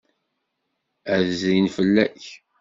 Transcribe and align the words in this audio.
Ad 1.13 1.19
d-zrin 1.27 1.67
fell-ak. 1.75 2.23